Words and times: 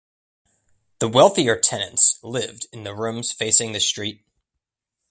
The 0.97 1.07
wealthier 1.07 1.55
tenants 1.59 2.17
lived 2.23 2.65
in 2.73 2.83
the 2.83 2.95
rooms 2.95 3.31
facing 3.31 3.71
the 3.73 3.79
street. 3.79 4.25